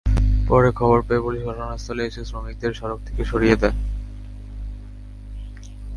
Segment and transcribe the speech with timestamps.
[0.47, 3.75] পরে খবর পেয়ে পুলিশ ঘটনাস্থলে এসে শ্রমিকদের সড়ক থেকে সরিয়ে দেয়।